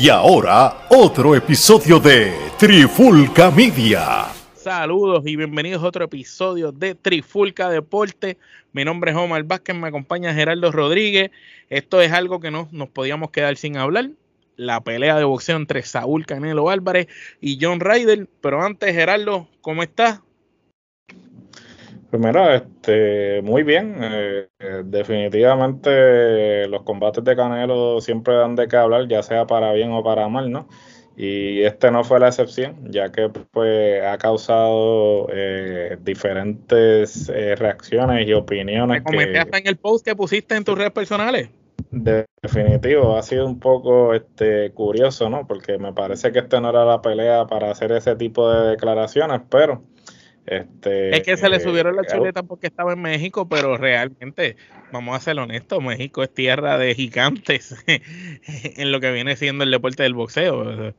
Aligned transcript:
Y 0.00 0.10
ahora, 0.10 0.86
otro 0.90 1.34
episodio 1.34 1.98
de 1.98 2.32
Trifulca 2.56 3.50
Media. 3.50 4.26
Saludos 4.54 5.24
y 5.26 5.34
bienvenidos 5.34 5.82
a 5.82 5.88
otro 5.88 6.04
episodio 6.04 6.70
de 6.70 6.94
Trifulca 6.94 7.68
Deporte. 7.68 8.38
Mi 8.72 8.84
nombre 8.84 9.10
es 9.10 9.16
Omar 9.16 9.42
Vázquez, 9.42 9.74
me 9.74 9.88
acompaña 9.88 10.32
Gerardo 10.32 10.70
Rodríguez. 10.70 11.32
Esto 11.68 12.00
es 12.00 12.12
algo 12.12 12.38
que 12.38 12.52
no 12.52 12.68
nos 12.70 12.88
podíamos 12.90 13.32
quedar 13.32 13.56
sin 13.56 13.76
hablar. 13.76 14.10
La 14.54 14.80
pelea 14.82 15.16
de 15.16 15.24
boxeo 15.24 15.56
entre 15.56 15.82
Saúl 15.82 16.26
Canelo 16.26 16.70
Álvarez 16.70 17.08
y 17.40 17.58
John 17.60 17.80
Ryder. 17.80 18.28
Pero 18.40 18.62
antes, 18.62 18.94
Gerardo, 18.94 19.48
¿cómo 19.62 19.82
estás? 19.82 20.20
Primero, 22.10 22.50
este, 22.50 23.42
muy 23.42 23.62
bien. 23.62 23.96
Eh, 24.00 24.48
eh, 24.58 24.82
definitivamente 24.84 26.66
los 26.68 26.82
combates 26.82 27.22
de 27.22 27.36
Canelo 27.36 28.00
siempre 28.00 28.34
dan 28.34 28.56
de 28.56 28.66
qué 28.66 28.76
hablar, 28.76 29.08
ya 29.08 29.22
sea 29.22 29.46
para 29.46 29.72
bien 29.72 29.92
o 29.92 30.02
para 30.02 30.28
mal, 30.28 30.50
¿no? 30.50 30.68
Y 31.16 31.62
este 31.62 31.90
no 31.90 32.04
fue 32.04 32.20
la 32.20 32.28
excepción, 32.28 32.76
ya 32.90 33.10
que 33.10 33.28
pues 33.28 34.02
ha 34.04 34.16
causado 34.18 35.26
eh, 35.32 35.98
diferentes 36.00 37.28
reacciones 37.28 38.26
y 38.26 38.32
opiniones. 38.32 39.02
¿Me 39.02 39.04
comentaste 39.04 39.58
en 39.58 39.66
el 39.66 39.76
post 39.76 40.04
que 40.04 40.14
pusiste 40.14 40.54
en 40.54 40.64
tus 40.64 40.78
redes 40.78 40.92
personales? 40.92 41.50
definitivo, 42.42 43.16
ha 43.16 43.22
sido 43.22 43.46
un 43.46 43.58
poco 43.58 44.12
este 44.12 44.72
curioso, 44.72 45.30
¿no? 45.30 45.46
Porque 45.46 45.78
me 45.78 45.92
parece 45.92 46.32
que 46.32 46.40
este 46.40 46.60
no 46.60 46.70
era 46.70 46.84
la 46.84 47.00
pelea 47.00 47.46
para 47.46 47.70
hacer 47.70 47.92
ese 47.92 48.14
tipo 48.14 48.50
de 48.50 48.70
declaraciones, 48.70 49.40
pero 49.48 49.82
este, 50.50 51.14
es 51.14 51.22
que 51.22 51.36
se 51.36 51.48
le 51.48 51.56
eh, 51.56 51.60
subieron 51.60 51.94
la 51.94 52.04
chuleta 52.04 52.42
porque 52.42 52.68
estaba 52.68 52.94
en 52.94 53.02
México, 53.02 53.48
pero 53.48 53.76
realmente, 53.76 54.56
vamos 54.92 55.14
a 55.14 55.20
ser 55.20 55.38
honestos, 55.38 55.82
México 55.82 56.22
es 56.22 56.32
tierra 56.32 56.78
de 56.78 56.94
gigantes 56.94 57.76
en 57.86 58.90
lo 58.90 59.00
que 59.00 59.12
viene 59.12 59.36
siendo 59.36 59.64
el 59.64 59.70
deporte 59.70 60.02
del 60.04 60.14
boxeo. 60.14 60.94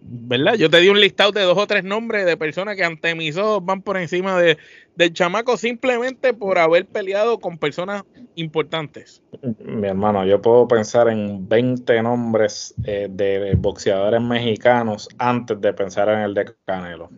¿Verdad? 0.00 0.54
Yo 0.54 0.70
te 0.70 0.78
di 0.78 0.88
un 0.88 1.00
listado 1.00 1.32
de 1.32 1.42
dos 1.42 1.58
o 1.58 1.66
tres 1.66 1.84
nombres 1.84 2.24
de 2.24 2.36
personas 2.36 2.76
que 2.76 2.84
ante 2.84 3.14
mis 3.14 3.36
ojos 3.36 3.64
van 3.64 3.82
por 3.82 3.96
encima 3.96 4.40
de, 4.40 4.56
del 4.94 5.12
chamaco 5.12 5.56
simplemente 5.56 6.32
por 6.32 6.58
haber 6.58 6.86
peleado 6.86 7.38
con 7.40 7.58
personas 7.58 8.04
importantes. 8.36 9.22
Mi 9.58 9.88
hermano, 9.88 10.24
yo 10.24 10.40
puedo 10.40 10.66
pensar 10.66 11.08
en 11.08 11.46
20 11.46 12.02
nombres 12.02 12.74
eh, 12.84 13.08
de 13.10 13.54
boxeadores 13.56 14.22
mexicanos 14.22 15.08
antes 15.18 15.60
de 15.60 15.72
pensar 15.74 16.08
en 16.08 16.20
el 16.20 16.34
de 16.34 16.54
Canelo. 16.64 17.10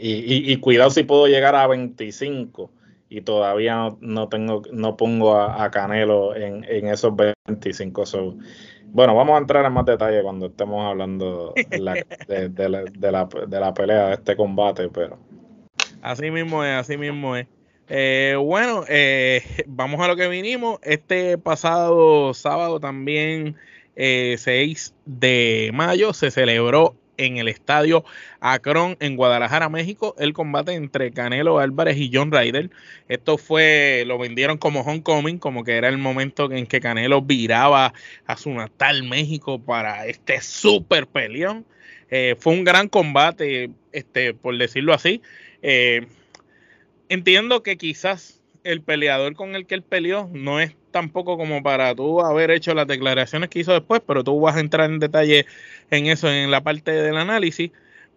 Y, 0.00 0.56
cuidado 0.58 0.90
si 0.90 1.04
puedo 1.04 1.26
llegar 1.26 1.54
a 1.54 1.66
25 1.66 2.70
y 3.08 3.20
todavía 3.20 3.94
no, 4.00 4.28
tengo, 4.28 4.62
no 4.72 4.96
pongo 4.96 5.36
a, 5.36 5.70
Canelo 5.70 6.34
en, 6.34 6.64
esos 6.88 7.14
25. 7.16 8.04
bueno, 8.86 9.14
vamos 9.14 9.34
a 9.36 9.38
entrar 9.38 9.64
en 9.64 9.72
más 9.72 9.86
detalle 9.86 10.22
cuando 10.22 10.46
estemos 10.46 10.84
hablando 10.84 11.54
de, 11.68 11.78
la, 11.78 11.94
de, 12.26 13.60
la, 13.60 13.74
pelea 13.74 14.08
de 14.08 14.14
este 14.14 14.36
combate, 14.36 14.88
pero. 14.88 15.18
Así 16.02 16.30
mismo 16.30 16.64
es, 16.64 16.74
así 16.74 16.96
mismo 16.96 17.36
es. 17.36 17.46
Eh, 17.88 18.36
bueno, 18.38 18.84
eh, 18.88 19.42
vamos 19.66 20.00
a 20.00 20.08
lo 20.08 20.16
que 20.16 20.28
vinimos. 20.28 20.78
Este 20.82 21.38
pasado 21.38 22.34
sábado 22.34 22.80
también, 22.80 23.56
6 23.96 24.44
eh, 24.46 24.92
de 25.06 25.70
mayo, 25.72 26.12
se 26.12 26.30
celebró 26.30 26.94
en 27.16 27.36
el 27.36 27.48
estadio 27.48 28.04
Akron 28.40 28.96
en 29.00 29.16
Guadalajara, 29.16 29.68
México, 29.68 30.14
el 30.18 30.32
combate 30.32 30.72
entre 30.72 31.12
Canelo 31.12 31.58
Álvarez 31.58 31.96
y 31.96 32.10
John 32.12 32.32
Ryder. 32.32 32.70
Esto 33.08 33.38
fue, 33.38 34.04
lo 34.06 34.18
vendieron 34.18 34.58
como 34.58 34.80
homecoming, 34.80 35.38
como 35.38 35.64
que 35.64 35.76
era 35.76 35.88
el 35.88 35.98
momento 35.98 36.50
en 36.52 36.66
que 36.66 36.80
Canelo 36.80 37.22
viraba 37.22 37.94
a 38.26 38.36
su 38.36 38.50
natal 38.50 39.04
México 39.04 39.60
para 39.60 40.06
este 40.06 40.40
super 40.40 41.06
peleón. 41.06 41.64
Eh, 42.10 42.36
fue 42.38 42.52
un 42.52 42.64
gran 42.64 42.88
combate, 42.88 43.70
este, 43.92 44.34
por 44.34 44.56
decirlo 44.56 44.94
así. 44.94 45.22
Eh, 45.62 46.06
entiendo 47.08 47.62
que 47.62 47.76
quizás 47.76 48.43
el 48.64 48.82
peleador 48.82 49.34
con 49.34 49.54
el 49.54 49.66
que 49.66 49.74
él 49.74 49.82
peleó 49.82 50.28
no 50.32 50.58
es 50.58 50.74
tampoco 50.90 51.36
como 51.36 51.62
para 51.62 51.94
tú 51.94 52.20
haber 52.22 52.50
hecho 52.50 52.74
las 52.74 52.86
declaraciones 52.86 53.50
que 53.50 53.60
hizo 53.60 53.72
después, 53.72 54.00
pero 54.06 54.24
tú 54.24 54.40
vas 54.40 54.56
a 54.56 54.60
entrar 54.60 54.90
en 54.90 54.98
detalle 54.98 55.46
en 55.90 56.06
eso 56.06 56.28
en 56.30 56.50
la 56.50 56.62
parte 56.62 56.90
del 56.90 57.16
análisis. 57.16 57.70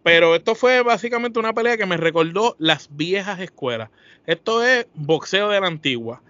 Pero 0.04 0.36
esto 0.36 0.56
fue 0.56 0.82
básicamente 0.84 1.40
una 1.40 1.54
pelea 1.54 1.76
que 1.76 1.86
me 1.86 1.98
recordó 1.98 2.56
las 2.60 2.90
viejas 2.96 3.40
escuelas. 3.42 3.90
Esto 4.26 4.64
es 4.64 4.88
boxeo 4.94 5.50
de 5.50 5.60
la 5.60 5.68
antigua. 5.68 6.22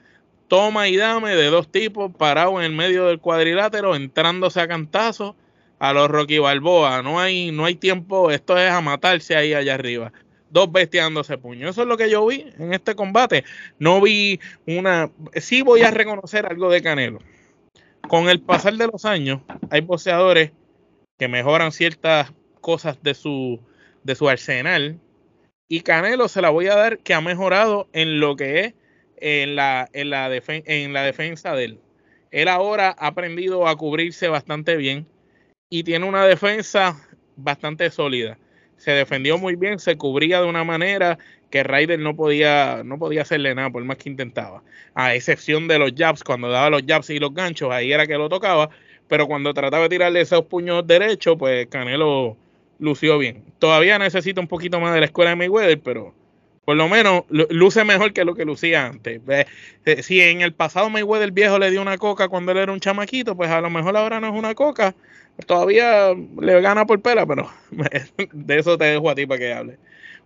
Toma 0.48 0.88
y 0.88 0.98
dame 0.98 1.36
de 1.36 1.48
dos 1.48 1.72
tipos 1.72 2.12
parados 2.16 2.56
en 2.60 2.66
el 2.66 2.72
medio 2.72 3.06
del 3.06 3.20
cuadrilátero, 3.20 3.96
entrándose 3.96 4.62
a 4.62 4.68
cantazos 4.68 5.36
a 5.78 5.94
los 5.94 6.10
Rocky 6.10 6.40
Balboa. 6.40 7.04
No 7.04 7.20
hay, 7.20 7.52
no 7.52 7.66
hay 7.66 7.76
tiempo, 7.76 8.32
esto 8.32 8.58
es 8.58 8.72
a 8.72 8.82
matarse 8.82 9.36
ahí 9.36 9.54
allá 9.54 9.76
arriba 9.76 10.12
dos 10.50 10.72
bestiándose 10.72 11.38
puño. 11.38 11.70
Eso 11.70 11.82
es 11.82 11.88
lo 11.88 11.98
que 11.98 12.10
yo 12.10 12.26
vi 12.26 12.46
en 12.58 12.74
este 12.74 12.96
combate. 12.96 13.44
No 13.80 14.02
vi 14.02 14.40
una. 14.66 15.12
Sí 15.36 15.62
voy 15.62 15.82
a 15.82 15.92
reconocer 15.92 16.46
algo 16.46 16.70
de 16.70 16.82
Canelo. 16.82 17.20
Con 18.08 18.30
el 18.30 18.40
pasar 18.40 18.74
de 18.76 18.88
los 18.88 19.06
años, 19.06 19.42
hay 19.70 19.82
boxeadores 19.82 20.52
que 21.18 21.28
mejoran 21.28 21.72
ciertas 21.72 22.34
cosas 22.62 23.02
de 23.04 23.14
su, 23.14 23.60
de 24.04 24.16
su 24.16 24.30
arsenal. 24.30 25.00
Y 25.68 25.82
Canelo 25.82 26.30
se 26.30 26.42
la 26.42 26.50
voy 26.50 26.68
a 26.68 26.76
dar 26.76 27.00
que 27.00 27.14
ha 27.14 27.22
mejorado 27.22 27.90
en 27.92 28.20
lo 28.20 28.36
que 28.36 28.60
es 28.62 28.74
en 29.18 29.56
la, 29.56 29.90
en 29.94 30.10
la, 30.10 30.30
en 30.34 30.94
la 30.94 31.04
defensa 31.04 31.54
de 31.54 31.66
él. 31.66 31.80
Él 32.32 32.48
ahora 32.48 32.96
ha 32.98 33.08
aprendido 33.08 33.68
a 33.68 33.76
cubrirse 33.76 34.28
bastante 34.28 34.78
bien 34.78 35.08
y 35.70 35.84
tiene 35.84 36.06
una 36.06 36.26
defensa 36.26 37.02
bastante 37.36 37.90
sólida 37.90 38.38
se 38.78 38.92
defendió 38.92 39.38
muy 39.38 39.56
bien, 39.56 39.80
se 39.80 39.98
cubría 39.98 40.42
de 40.42 40.48
una 40.48 40.64
manera 40.64 41.18
que 41.50 41.64
Ryder 41.64 42.00
no 42.00 42.16
podía, 42.16 42.82
no 42.84 42.98
podía 42.98 43.22
hacerle 43.22 43.56
nada 43.56 43.70
por 43.70 43.84
más 43.84 43.98
que 43.98 44.10
intentaba. 44.10 44.64
A 44.94 45.16
excepción 45.16 45.68
de 45.68 45.80
los 45.80 45.94
jabs, 45.96 46.24
cuando 46.24 46.50
daba 46.50 46.70
los 46.70 46.84
jabs 46.86 47.10
y 47.10 47.20
los 47.20 47.34
ganchos, 47.34 47.72
ahí 47.72 47.92
era 47.92 48.06
que 48.08 48.18
lo 48.18 48.30
tocaba, 48.30 48.70
pero 49.08 49.28
cuando 49.28 49.54
trataba 49.54 49.84
de 49.84 49.90
tirarle 49.90 50.22
esos 50.22 50.46
puños 50.46 50.86
derechos, 50.86 51.36
pues 51.38 51.68
Canelo 51.68 52.38
lució 52.80 53.18
bien. 53.18 53.44
Todavía 53.60 53.98
necesita 53.98 54.42
un 54.42 54.48
poquito 54.48 54.80
más 54.80 54.94
de 54.94 55.00
la 55.00 55.06
escuela 55.06 55.32
de 55.32 55.38
Mayweather, 55.38 55.80
pero 55.80 56.14
por 56.66 56.76
lo 56.76 56.90
menos 56.90 57.24
luce 57.30 57.86
mejor 57.86 58.12
que 58.12 58.26
lo 58.26 58.36
que 58.36 58.44
lucía 58.44 58.88
antes. 58.88 59.22
Eh, 59.86 60.04
si 60.04 60.20
en 60.20 60.42
el 60.42 60.54
pasado 60.54 60.90
Mayweather 60.90 61.32
viejo 61.32 61.58
le 61.60 61.72
dio 61.72 61.82
una 61.82 61.98
coca 61.98 62.28
cuando 62.28 62.52
él 62.52 62.58
era 62.58 62.74
un 62.74 62.82
chamaquito, 62.82 63.38
pues 63.38 63.50
a 63.50 63.62
lo 63.62 63.70
mejor 63.70 63.96
ahora 63.96 64.20
no 64.20 64.28
es 64.28 64.34
una 64.34 64.54
coca, 64.54 64.94
todavía 65.46 66.14
le 66.40 66.62
gana 66.62 66.86
por 66.86 67.02
pela, 67.02 67.26
pero 67.26 67.50
de 68.34 68.60
eso 68.60 68.78
te 68.78 68.86
dejo 68.86 69.10
a 69.10 69.16
ti 69.16 69.26
para 69.26 69.40
que 69.40 69.54
hable. 69.54 69.78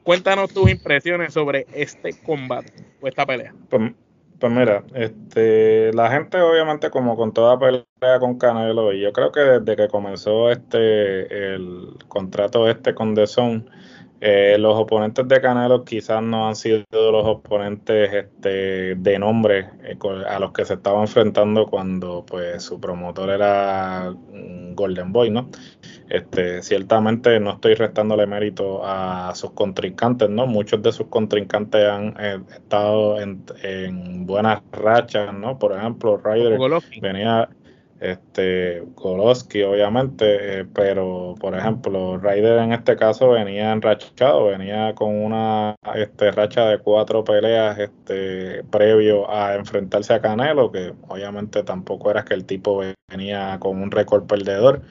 Cuéntanos 0.03 0.51
tus 0.53 0.69
impresiones 0.69 1.33
sobre 1.33 1.67
este 1.73 2.13
combate 2.23 2.73
o 3.01 3.07
esta 3.07 3.25
pelea. 3.25 3.53
Pues, 3.69 3.93
pues, 4.39 4.51
mira, 4.51 4.83
este, 4.95 5.93
la 5.93 6.09
gente 6.09 6.41
obviamente 6.41 6.89
como 6.89 7.15
con 7.15 7.31
toda 7.31 7.59
pelea 7.59 8.19
con 8.19 8.39
Canelo, 8.39 8.91
y 8.91 9.01
yo 9.01 9.13
creo 9.13 9.31
que 9.31 9.39
desde 9.41 9.75
que 9.75 9.87
comenzó 9.87 10.49
este 10.49 11.53
el 11.53 11.89
contrato 12.07 12.67
este 12.67 12.95
con 12.95 13.13
The 13.13 13.27
Zone, 13.27 13.65
eh, 14.23 14.55
los 14.59 14.75
oponentes 14.75 15.27
de 15.27 15.41
Canelo 15.41 15.83
quizás 15.83 16.21
no 16.21 16.47
han 16.47 16.55
sido 16.55 16.83
los 16.91 17.25
oponentes 17.25 18.13
este, 18.13 18.93
de 18.93 19.17
nombre 19.17 19.69
eh, 19.81 19.97
a 20.27 20.37
los 20.37 20.51
que 20.51 20.63
se 20.63 20.75
estaba 20.75 21.01
enfrentando 21.01 21.65
cuando 21.65 22.23
pues 22.23 22.61
su 22.61 22.79
promotor 22.79 23.31
era 23.31 24.13
Golden 24.75 25.11
Boy, 25.11 25.31
¿no? 25.31 25.49
Este, 26.07 26.61
ciertamente 26.61 27.39
no 27.39 27.53
estoy 27.53 27.73
restándole 27.73 28.27
mérito 28.27 28.81
a 28.85 29.33
sus 29.33 29.53
contrincantes, 29.53 30.29
¿no? 30.29 30.45
Muchos 30.45 30.83
de 30.83 30.91
sus 30.91 31.07
contrincantes 31.07 31.83
han 31.83 32.15
eh, 32.19 32.39
estado 32.53 33.19
en, 33.19 33.43
en, 33.63 34.27
buenas 34.27 34.61
rachas, 34.71 35.33
¿no? 35.33 35.57
Por 35.57 35.75
ejemplo, 35.75 36.17
Ryder 36.17 36.59
venía 37.01 37.49
este 38.01 38.83
Koloski 38.95 39.61
obviamente, 39.61 40.59
eh, 40.59 40.65
pero 40.73 41.35
por 41.39 41.55
ejemplo, 41.55 42.17
Ryder 42.17 42.57
en 42.57 42.73
este 42.73 42.95
caso 42.95 43.29
venía 43.29 43.71
enrachado, 43.71 44.45
venía 44.45 44.93
con 44.95 45.15
una 45.15 45.75
este, 45.93 46.31
racha 46.31 46.65
de 46.65 46.79
cuatro 46.79 47.23
peleas 47.23 47.77
este, 47.77 48.63
previo 48.65 49.31
a 49.31 49.55
enfrentarse 49.55 50.13
a 50.15 50.21
Canelo, 50.21 50.71
que 50.71 50.93
obviamente 51.07 51.63
tampoco 51.63 52.09
era 52.09 52.25
que 52.25 52.33
el 52.33 52.45
tipo 52.45 52.81
venía 53.07 53.57
con 53.59 53.79
un 53.79 53.91
récord 53.91 54.25
perdedor, 54.25 54.81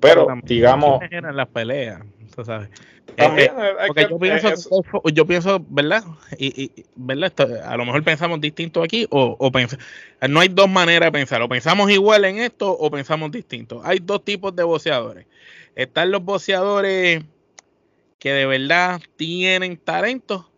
pero, 0.00 0.28
digamos... 0.44 1.00
Eran 1.10 1.36
las 1.36 1.48
peleas, 1.48 2.02
sabes. 2.42 2.70
Eh, 3.16 3.44
eh, 3.44 3.50
porque 3.86 4.06
yo 4.10 4.18
pienso, 4.18 4.82
yo 5.12 5.26
pienso, 5.26 5.64
¿verdad? 5.68 6.02
Y, 6.38 6.72
¿verdad? 6.96 7.32
a 7.64 7.76
lo 7.76 7.84
mejor 7.84 8.02
pensamos 8.02 8.40
distinto 8.40 8.82
aquí 8.82 9.06
o, 9.10 9.36
o 9.38 9.52
no 10.28 10.40
hay 10.40 10.48
dos 10.48 10.68
maneras 10.68 11.08
de 11.08 11.12
pensar, 11.12 11.42
o 11.42 11.48
pensamos 11.48 11.90
igual 11.90 12.24
en 12.24 12.38
esto 12.38 12.72
o 12.72 12.90
pensamos 12.90 13.30
distinto. 13.30 13.82
Hay 13.84 14.00
dos 14.02 14.24
tipos 14.24 14.56
de 14.56 14.64
boxeadores. 14.64 15.26
Están 15.76 16.10
los 16.10 16.24
boxeadores 16.24 17.22
que 18.18 18.32
de 18.32 18.46
verdad 18.46 19.00
tienen 19.16 19.76
talento 19.76 20.50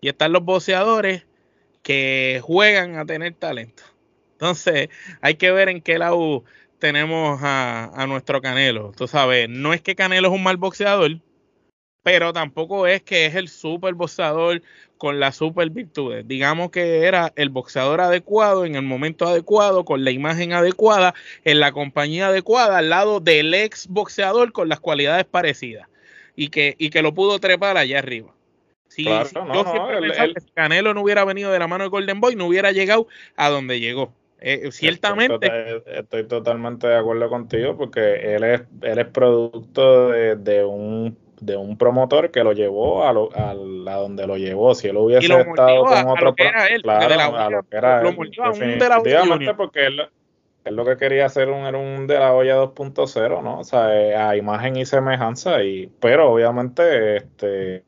y 0.00 0.08
están 0.08 0.32
los 0.32 0.44
boxeadores 0.44 1.24
que 1.82 2.40
juegan 2.42 2.98
a 2.98 3.06
tener 3.06 3.34
talento. 3.34 3.82
Entonces, 4.32 4.90
hay 5.20 5.36
que 5.36 5.50
ver 5.50 5.68
en 5.68 5.80
qué 5.80 5.98
lado 5.98 6.44
tenemos 6.84 7.40
a, 7.42 7.90
a 7.94 8.06
nuestro 8.06 8.42
Canelo. 8.42 8.92
Tú 8.94 9.08
sabes, 9.08 9.48
no 9.48 9.72
es 9.72 9.80
que 9.80 9.94
Canelo 9.94 10.28
es 10.28 10.34
un 10.34 10.42
mal 10.42 10.58
boxeador, 10.58 11.12
pero 12.02 12.34
tampoco 12.34 12.86
es 12.86 13.00
que 13.00 13.24
es 13.24 13.36
el 13.36 13.48
super 13.48 13.94
boxeador 13.94 14.60
con 14.98 15.18
las 15.18 15.36
super 15.36 15.70
virtudes. 15.70 16.28
Digamos 16.28 16.70
que 16.70 17.06
era 17.06 17.32
el 17.36 17.48
boxeador 17.48 18.02
adecuado 18.02 18.66
en 18.66 18.74
el 18.74 18.82
momento 18.82 19.26
adecuado, 19.26 19.86
con 19.86 20.04
la 20.04 20.10
imagen 20.10 20.52
adecuada, 20.52 21.14
en 21.44 21.58
la 21.58 21.72
compañía 21.72 22.26
adecuada, 22.26 22.76
al 22.76 22.90
lado 22.90 23.18
del 23.18 23.54
ex 23.54 23.88
boxeador 23.88 24.52
con 24.52 24.68
las 24.68 24.78
cualidades 24.78 25.24
parecidas 25.24 25.88
y 26.36 26.48
que, 26.48 26.74
y 26.76 26.90
que 26.90 27.00
lo 27.00 27.14
pudo 27.14 27.38
trepar 27.38 27.78
allá 27.78 27.98
arriba. 27.98 28.34
Si, 28.88 29.04
yo 29.04 29.24
siempre 29.24 30.34
que 30.34 30.52
Canelo 30.52 30.92
no 30.92 31.00
hubiera 31.00 31.24
venido 31.24 31.50
de 31.50 31.58
la 31.58 31.66
mano 31.66 31.84
de 31.84 31.88
Golden 31.88 32.20
Boy, 32.20 32.36
no 32.36 32.44
hubiera 32.44 32.72
llegado 32.72 33.08
a 33.36 33.48
donde 33.48 33.80
llegó. 33.80 34.12
Eh, 34.46 34.70
ciertamente. 34.72 35.82
Estoy, 35.86 36.24
totalmente 36.28 36.86
de 36.86 36.96
acuerdo 36.96 37.30
contigo 37.30 37.78
porque 37.78 38.34
él 38.34 38.44
es, 38.44 38.62
él 38.82 38.98
es 38.98 39.06
producto 39.06 40.10
de 40.10 40.64
un 40.64 41.16
de 41.40 41.56
un 41.56 41.76
promotor 41.76 42.30
que 42.30 42.44
lo 42.44 42.52
llevó 42.52 43.06
a, 43.06 43.12
lo, 43.12 43.30
a, 43.34 43.54
donde 43.54 44.26
lo 44.26 44.36
llevó. 44.36 44.74
Si 44.74 44.88
él 44.88 44.96
hubiese 44.96 45.26
estado 45.26 45.84
con 45.84 46.08
otro 46.08 46.34
claro, 46.34 47.36
a 47.36 47.50
lo 47.50 47.62
que 47.62 47.76
era 47.76 48.00
él, 48.00 48.16
definitivamente 48.16 49.54
porque 49.54 49.86
él, 49.86 50.02
lo 50.64 50.84
que 50.84 50.96
quería 50.96 51.26
hacer 51.26 51.48
un, 51.48 51.66
era 51.66 51.78
un 51.78 52.06
de 52.06 52.18
la 52.18 52.34
olla 52.34 52.56
2.0, 52.56 53.42
¿no? 53.42 53.60
O 53.60 53.64
sea, 53.64 53.94
eh, 53.98 54.14
a 54.14 54.36
imagen 54.36 54.76
y 54.76 54.86
semejanza, 54.86 55.62
y, 55.62 55.90
pero 56.00 56.32
obviamente, 56.32 57.16
este, 57.16 57.82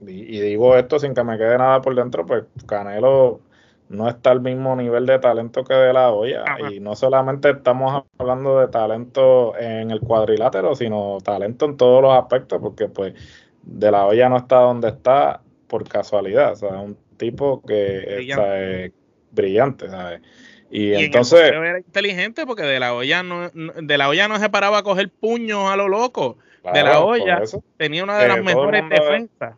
y, 0.00 0.36
y 0.36 0.40
digo 0.40 0.76
esto 0.76 0.98
sin 0.98 1.14
que 1.14 1.24
me 1.24 1.38
quede 1.38 1.58
nada 1.58 1.80
por 1.80 1.94
dentro, 1.94 2.26
pues 2.26 2.44
Canelo 2.66 3.40
no 3.88 4.08
está 4.08 4.30
al 4.30 4.40
mismo 4.40 4.74
nivel 4.74 5.06
de 5.06 5.18
talento 5.18 5.64
que 5.64 5.74
de 5.74 5.92
la 5.92 6.10
olla. 6.10 6.44
Y 6.70 6.80
no 6.80 6.96
solamente 6.96 7.50
estamos 7.50 8.04
hablando 8.18 8.60
de 8.60 8.68
talento 8.68 9.56
en 9.58 9.90
el 9.90 10.00
cuadrilátero, 10.00 10.74
sino 10.74 11.18
talento 11.22 11.66
en 11.66 11.76
todos 11.76 12.02
los 12.02 12.12
aspectos, 12.12 12.60
porque 12.60 12.88
pues 12.88 13.14
de 13.62 13.90
la 13.90 14.06
olla 14.06 14.28
no 14.28 14.38
está 14.38 14.56
donde 14.56 14.88
está 14.88 15.40
por 15.68 15.88
casualidad. 15.88 16.52
O 16.52 16.56
sea, 16.56 16.70
un 16.80 16.96
tipo 17.16 17.62
que 17.62 18.04
brillante, 18.16 18.92
brillante 19.30 19.88
¿sabes? 19.88 20.20
Y, 20.68 20.94
entonces 20.94 21.52
era 21.52 21.78
inteligente 21.78 22.44
porque 22.44 22.64
de 22.64 22.80
la 22.80 22.92
olla 22.92 23.22
no 23.22 23.50
de 23.50 23.98
la 23.98 24.08
olla 24.08 24.26
no 24.26 24.40
se 24.40 24.50
paraba 24.50 24.78
a 24.78 24.82
coger 24.82 25.10
puños 25.10 25.70
a 25.70 25.76
lo 25.76 25.86
loco. 25.86 26.38
de 26.74 26.82
la 26.82 27.00
olla 27.00 27.40
tenía 27.76 28.02
una 28.02 28.18
de 28.18 28.28
las 28.28 28.42
mejores 28.42 28.82
defensas 28.90 29.54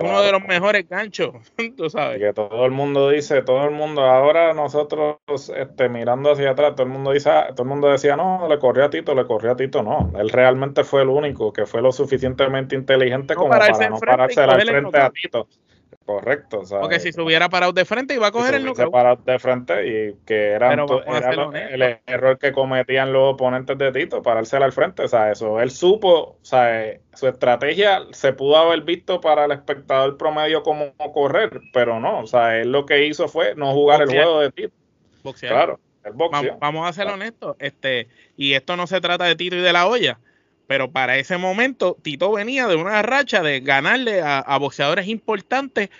uno 0.00 0.22
de 0.22 0.32
los 0.32 0.42
mejores 0.46 0.88
ganchos, 0.88 1.34
tú 1.76 1.90
sabes. 1.90 2.18
Que 2.18 2.32
todo 2.32 2.64
el 2.64 2.72
mundo 2.72 3.10
dice, 3.10 3.42
todo 3.42 3.64
el 3.64 3.70
mundo, 3.70 4.02
ahora 4.02 4.52
nosotros 4.54 5.16
este, 5.54 5.88
mirando 5.88 6.32
hacia 6.32 6.50
atrás, 6.50 6.74
todo 6.74 6.86
el 6.86 6.92
mundo 6.92 7.12
dice, 7.12 7.30
ah, 7.30 7.48
todo 7.50 7.62
el 7.62 7.68
mundo 7.68 7.88
decía, 7.88 8.16
no, 8.16 8.48
le 8.48 8.58
corrió 8.58 8.84
a 8.84 8.90
Tito, 8.90 9.14
le 9.14 9.26
corrió 9.26 9.52
a 9.52 9.56
Tito, 9.56 9.82
no. 9.82 10.10
Él 10.18 10.30
realmente 10.30 10.84
fue 10.84 11.02
el 11.02 11.08
único 11.08 11.52
que 11.52 11.66
fue 11.66 11.82
lo 11.82 11.92
suficientemente 11.92 12.74
inteligente 12.74 13.34
como 13.34 13.50
para 13.50 13.68
no 13.88 13.98
pararse 13.98 14.40
al 14.40 14.60
frente 14.60 14.98
a 14.98 15.10
Tito. 15.10 15.46
Correcto. 16.10 16.62
Porque 16.80 16.98
si 16.98 17.12
se 17.12 17.20
hubiera 17.20 17.48
parado 17.48 17.72
de 17.72 17.84
frente 17.84 18.14
iba 18.14 18.26
a 18.26 18.32
coger 18.32 18.54
el 18.54 18.74
Se 18.74 18.88
parado 18.88 19.22
de 19.24 19.38
frente 19.38 19.86
y 19.86 20.16
que 20.26 20.50
era, 20.50 20.72
el 20.72 21.98
error 22.04 22.36
que 22.36 22.50
cometían 22.50 23.12
los 23.12 23.34
oponentes 23.34 23.78
de 23.78 23.92
Tito, 23.92 24.20
parársela 24.20 24.64
al 24.64 24.72
frente. 24.72 25.04
O 25.04 25.08
sea, 25.08 25.30
eso 25.30 25.60
él 25.60 25.70
supo, 25.70 26.10
o 26.10 26.38
sea, 26.42 26.98
su 27.14 27.28
estrategia 27.28 28.02
se 28.10 28.32
pudo 28.32 28.56
haber 28.56 28.82
visto 28.82 29.20
para 29.20 29.44
el 29.44 29.52
espectador 29.52 30.16
promedio 30.16 30.64
como 30.64 30.92
correr, 31.14 31.60
pero 31.72 32.00
no. 32.00 32.20
O 32.20 32.26
sea, 32.26 32.58
él 32.58 32.72
lo 32.72 32.86
que 32.86 33.06
hizo 33.06 33.28
fue 33.28 33.54
no 33.54 33.72
jugar 33.72 34.02
el 34.02 34.08
juego 34.08 34.40
de 34.40 34.50
Tito. 34.50 34.74
Claro, 35.38 35.78
el 36.02 36.14
boxeo. 36.14 36.58
Vamos, 36.58 36.88
a 36.88 36.92
ser 36.92 37.06
honestos. 37.06 37.54
Este, 37.60 38.08
y 38.36 38.54
esto 38.54 38.76
no 38.76 38.88
se 38.88 39.00
trata 39.00 39.26
de 39.26 39.36
Tito 39.36 39.54
y 39.54 39.60
de 39.60 39.72
la 39.72 39.86
olla 39.86 40.18
pero 40.70 40.92
para 40.92 41.18
ese 41.18 41.36
momento 41.36 41.96
Tito 42.00 42.30
venía 42.30 42.68
de 42.68 42.76
una 42.76 43.02
racha 43.02 43.42
de 43.42 43.58
ganarle 43.58 44.22
a, 44.22 44.56
boxeadores 44.58 45.08
importantes 45.08 45.90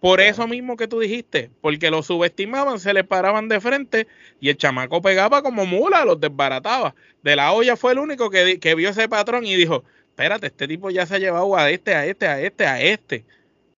por 0.00 0.20
eso 0.20 0.48
mismo 0.48 0.76
que 0.76 0.88
tú 0.88 0.98
dijiste, 0.98 1.48
porque 1.60 1.92
lo 1.92 2.02
subestimaban, 2.02 2.80
se 2.80 2.92
le 2.92 3.04
paraban 3.04 3.48
de 3.48 3.60
frente 3.60 4.08
y 4.40 4.48
el 4.48 4.56
chamaco 4.56 5.00
pegaba 5.00 5.42
como 5.42 5.64
mula, 5.64 6.04
los 6.04 6.18
desbarataba. 6.18 6.96
De 7.22 7.36
la 7.36 7.52
olla 7.52 7.76
fue 7.76 7.92
el 7.92 8.00
único 8.00 8.28
que, 8.28 8.58
que 8.58 8.74
vio 8.74 8.88
ese 8.88 9.08
patrón 9.08 9.46
y 9.46 9.54
dijo, 9.54 9.84
espérate, 10.08 10.48
este 10.48 10.66
tipo 10.66 10.90
ya 10.90 11.06
se 11.06 11.14
ha 11.14 11.18
llevado 11.20 11.56
a 11.56 11.70
este, 11.70 11.94
a 11.94 12.04
este, 12.04 12.26
a 12.26 12.40
este, 12.40 12.66
a 12.66 12.82
este. 12.82 13.24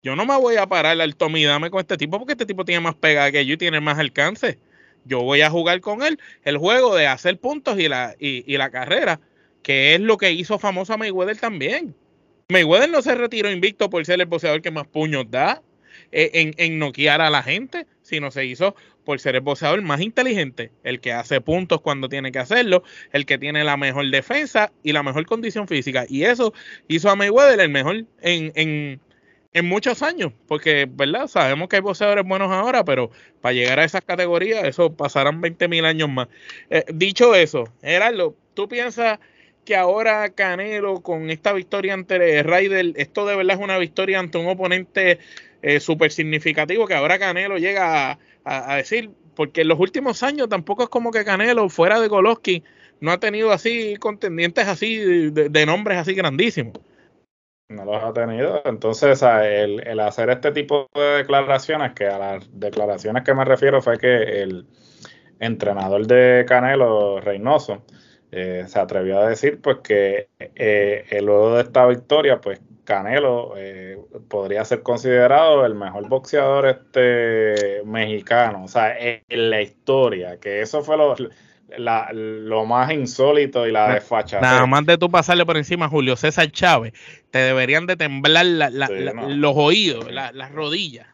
Yo 0.02 0.16
no 0.16 0.26
me 0.26 0.38
voy 0.38 0.56
a 0.56 0.66
parar 0.66 1.02
al 1.02 1.18
Tommy 1.18 1.44
Dame 1.44 1.70
con 1.70 1.82
este 1.82 1.98
tipo 1.98 2.20
porque 2.20 2.32
este 2.32 2.46
tipo 2.46 2.64
tiene 2.64 2.80
más 2.80 2.96
pegada 2.96 3.34
que 3.34 3.46
yo 3.46 3.56
y 3.56 3.58
tiene 3.58 3.82
más 3.82 4.00
alcance. 4.00 4.60
Yo 5.04 5.24
voy 5.24 5.42
a 5.42 5.50
jugar 5.50 5.82
con 5.82 6.04
él 6.04 6.18
el 6.46 6.58
juego 6.58 6.96
de 6.96 7.06
hacer 7.08 7.38
puntos 7.38 7.78
y 7.78 7.90
la, 7.90 8.16
y, 8.18 8.50
y 8.50 8.56
la 8.56 8.70
carrera 8.70 9.20
que 9.64 9.96
es 9.96 10.02
lo 10.02 10.18
que 10.18 10.32
hizo 10.32 10.60
famoso 10.60 10.94
a 10.94 10.98
Mayweather 10.98 11.38
también. 11.38 11.96
Mayweather 12.50 12.90
no 12.90 13.02
se 13.02 13.16
retiró 13.16 13.52
invicto 13.52 13.90
por 13.90 14.06
ser 14.06 14.22
el 14.22 14.26
boxeador 14.26 14.62
que 14.62 14.72
más 14.72 14.88
puños 14.88 15.26
da 15.30 15.62
eh, 16.12 16.32
en, 16.34 16.54
en 16.58 16.80
noquear 16.80 17.20
a 17.20 17.30
la 17.30 17.44
gente, 17.44 17.86
sino 18.02 18.32
se 18.32 18.46
hizo 18.46 18.76
por 19.04 19.20
ser 19.20 19.36
el 19.36 19.42
boxeador 19.42 19.82
más 19.82 20.02
inteligente, 20.02 20.72
el 20.84 21.00
que 21.00 21.14
hace 21.14 21.42
puntos 21.42 21.82
cuando 21.82 22.10
tiene 22.10 22.32
que 22.32 22.40
hacerlo, 22.40 22.84
el 23.12 23.26
que 23.26 23.38
tiene 23.38 23.64
la 23.64 23.78
mejor 23.78 24.10
defensa 24.10 24.72
y 24.84 24.92
la 24.92 25.04
mejor 25.04 25.26
condición 25.26 25.68
física. 25.68 26.06
Y 26.08 26.24
eso 26.24 26.54
hizo 26.88 27.10
a 27.10 27.16
Mayweather 27.16 27.60
el 27.60 27.70
mejor 27.70 28.06
en, 28.22 28.52
en, 28.56 29.02
en 29.54 29.66
muchos 29.66 30.04
años, 30.04 30.34
porque, 30.48 30.88
¿verdad? 30.90 31.28
Sabemos 31.28 31.68
que 31.68 31.78
hay 31.78 31.82
boxeadores 31.82 32.26
buenos 32.26 32.52
ahora, 32.52 32.84
pero 32.86 33.12
para 33.42 33.54
llegar 33.54 33.80
a 33.80 33.86
esas 33.86 34.02
categorías, 34.02 34.66
eso 34.66 34.94
pasarán 34.94 35.42
20 35.42 35.68
mil 35.68 35.86
años 35.86 36.10
más. 36.10 36.28
Eh, 36.70 36.84
dicho 36.94 37.34
eso, 37.34 37.64
Gerardo, 37.82 38.36
¿tú 38.54 38.68
piensas 38.68 39.20
que 39.68 39.76
ahora 39.76 40.30
Canelo 40.30 41.02
con 41.02 41.30
esta 41.30 41.52
victoria 41.52 41.94
ante 41.94 42.42
Ryder, 42.42 42.94
esto 42.96 43.26
de 43.26 43.36
verdad 43.36 43.58
es 43.58 43.62
una 43.62 43.78
victoria 43.78 44.18
ante 44.18 44.38
un 44.38 44.48
oponente 44.48 45.20
eh, 45.62 45.82
súper 45.82 46.14
significativo 46.14 46.88
que 46.88 46.94
ahora 46.94 47.20
Canelo 47.20 47.58
llega 47.58 48.18
a, 48.46 48.76
decir, 48.78 49.10
porque 49.36 49.62
en 49.62 49.68
los 49.68 49.78
últimos 49.78 50.24
años 50.24 50.48
tampoco 50.48 50.84
es 50.84 50.90
como 50.90 51.12
que 51.12 51.26
Canelo 51.26 51.68
fuera 51.68 52.00
de 52.00 52.08
Golovkin 52.08 52.64
no 53.02 53.12
ha 53.12 53.20
tenido 53.20 53.52
así 53.52 53.98
contendientes 53.98 54.70
así 54.70 55.32
de, 55.32 55.66
nombres 55.66 55.98
así 55.98 56.14
grandísimos. 56.14 56.80
No 57.68 57.84
los 57.84 58.02
ha 58.02 58.14
tenido. 58.14 58.62
Entonces, 58.64 59.22
el, 59.22 59.86
el, 59.86 60.00
hacer 60.00 60.30
este 60.30 60.54
tipo 60.54 60.88
de 60.96 61.18
declaraciones, 61.18 61.92
que 61.92 62.08
a 62.08 62.18
las 62.18 62.50
declaraciones 62.58 63.24
que 63.24 63.34
me 63.34 63.44
refiero 63.44 63.82
fue 63.82 63.98
que 63.98 64.42
el 64.42 64.66
entrenador 65.40 66.08
de 66.08 66.46
Canelo, 66.48 67.20
Reynoso, 67.20 67.84
eh, 68.32 68.66
se 68.68 68.80
atrevió 68.80 69.20
a 69.20 69.30
decir 69.30 69.62
pues 69.62 69.78
que 69.78 70.28
eh, 70.40 71.20
luego 71.22 71.56
de 71.56 71.62
esta 71.64 71.86
victoria 71.86 72.42
pues 72.42 72.60
Canelo 72.88 73.54
eh, 73.58 73.98
podría 74.30 74.64
ser 74.64 74.82
considerado 74.82 75.66
el 75.66 75.76
mejor 75.76 76.08
boxeador 76.08 76.68
este 76.68 77.82
mexicano, 77.86 78.64
o 78.64 78.68
sea, 78.70 78.98
en, 78.98 79.50
la 79.50 79.62
historia, 79.62 80.40
que 80.40 80.62
eso 80.62 80.82
fue 80.82 80.96
lo, 80.96 81.14
lo 82.14 82.66
más 82.66 82.92
insólito 82.94 83.68
y 83.68 83.74
la 83.74 83.94
desfachada. 83.94 84.42
Nada 84.42 84.66
más 84.66 84.86
de 84.86 84.98
tú 84.98 85.12
pasarle 85.12 85.46
por 85.46 85.58
encima 85.58 85.88
a 85.88 85.90
Julio 85.90 86.16
César 86.16 86.50
Chávez, 86.50 86.94
te 87.30 87.40
deberían 87.40 87.88
de 87.88 87.98
temblar 87.98 88.46
los 88.46 89.54
oídos, 89.58 90.10
las 90.10 90.52
rodillas. 90.54 91.08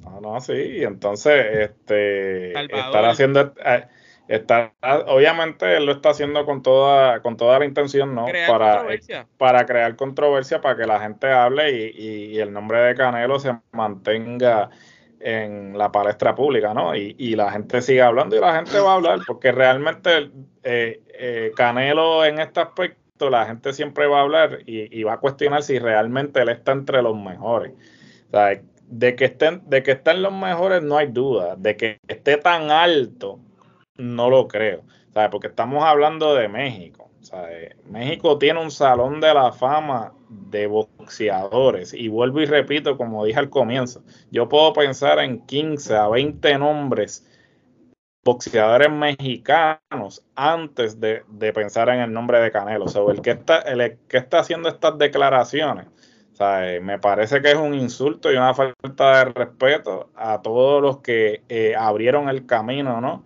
No, 0.00 0.20
no, 0.20 0.40
sí, 0.40 0.82
entonces, 0.82 1.70
este, 1.70 2.50
estar 2.50 3.04
haciendo 3.04 3.54
Está, 4.28 4.74
obviamente 5.06 5.78
él 5.78 5.86
lo 5.86 5.92
está 5.92 6.10
haciendo 6.10 6.44
con 6.44 6.62
toda, 6.62 7.22
con 7.22 7.38
toda 7.38 7.58
la 7.58 7.64
intención, 7.64 8.14
¿no? 8.14 8.26
para, 8.46 8.84
para 9.38 9.64
crear 9.64 9.96
controversia, 9.96 10.60
para 10.60 10.76
que 10.76 10.86
la 10.86 11.00
gente 11.00 11.30
hable 11.32 11.90
y, 11.94 12.38
el 12.38 12.52
nombre 12.52 12.78
de 12.80 12.94
Canelo 12.94 13.38
se 13.38 13.56
mantenga 13.72 14.68
en 15.20 15.76
la 15.78 15.90
palestra 15.90 16.34
pública, 16.34 16.74
¿no? 16.74 16.94
Y, 16.94 17.16
y, 17.18 17.36
la 17.36 17.50
gente 17.50 17.80
sigue 17.80 18.02
hablando 18.02 18.36
y 18.36 18.40
la 18.40 18.54
gente 18.54 18.78
va 18.78 18.92
a 18.92 18.94
hablar, 18.96 19.20
porque 19.26 19.50
realmente 19.50 20.30
eh, 20.62 21.00
eh, 21.14 21.50
Canelo 21.56 22.24
en 22.26 22.38
este 22.38 22.60
aspecto, 22.60 23.30
la 23.30 23.46
gente 23.46 23.72
siempre 23.72 24.06
va 24.06 24.18
a 24.18 24.22
hablar 24.22 24.58
y, 24.66 24.96
y, 24.96 25.04
va 25.04 25.14
a 25.14 25.20
cuestionar 25.20 25.62
si 25.62 25.78
realmente 25.78 26.42
él 26.42 26.50
está 26.50 26.72
entre 26.72 27.00
los 27.00 27.16
mejores. 27.16 27.72
O 28.28 28.30
sea, 28.30 28.60
de 28.90 29.16
que 29.16 29.24
estén, 29.24 29.62
de 29.68 29.82
que 29.82 29.92
estén 29.92 30.20
los 30.20 30.32
mejores 30.32 30.82
no 30.82 30.98
hay 30.98 31.06
duda, 31.06 31.56
de 31.56 31.76
que 31.76 31.98
esté 32.08 32.36
tan 32.36 32.70
alto 32.70 33.40
no 33.98 34.30
lo 34.30 34.48
creo, 34.48 34.82
¿sabes? 35.12 35.30
Porque 35.30 35.48
estamos 35.48 35.84
hablando 35.84 36.34
de 36.34 36.48
México. 36.48 37.08
¿sabes? 37.20 37.76
México 37.84 38.38
tiene 38.38 38.60
un 38.60 38.70
salón 38.70 39.20
de 39.20 39.34
la 39.34 39.52
fama 39.52 40.12
de 40.28 40.66
boxeadores. 40.66 41.92
Y 41.94 42.08
vuelvo 42.08 42.40
y 42.40 42.46
repito, 42.46 42.96
como 42.96 43.24
dije 43.24 43.38
al 43.38 43.50
comienzo, 43.50 44.02
yo 44.30 44.48
puedo 44.48 44.72
pensar 44.72 45.18
en 45.18 45.44
15 45.46 45.96
a 45.96 46.08
20 46.08 46.58
nombres 46.58 47.26
boxeadores 48.24 48.90
mexicanos 48.90 50.22
antes 50.34 51.00
de, 51.00 51.24
pensar 51.54 51.88
en 51.88 52.00
el 52.00 52.12
nombre 52.12 52.40
de 52.40 52.50
Canelo. 52.50 52.84
O 52.84 52.88
sea, 52.88 53.02
el 53.08 53.22
que 53.22 53.30
está, 53.30 53.58
el 53.60 53.98
que 54.08 54.18
está 54.18 54.40
haciendo 54.40 54.68
estas 54.68 54.98
declaraciones, 54.98 55.86
¿sabes? 56.32 56.82
me 56.82 56.98
parece 56.98 57.40
que 57.40 57.52
es 57.52 57.56
un 57.56 57.74
insulto 57.74 58.30
y 58.30 58.36
una 58.36 58.52
falta 58.54 59.18
de 59.18 59.32
respeto 59.32 60.10
a 60.14 60.42
todos 60.42 60.82
los 60.82 60.98
que 60.98 61.42
eh, 61.48 61.74
abrieron 61.76 62.28
el 62.28 62.44
camino, 62.44 63.00
¿no? 63.00 63.24